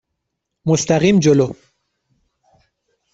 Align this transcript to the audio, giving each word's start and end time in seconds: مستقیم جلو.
مستقیم 0.65 1.19
جلو. 1.19 1.53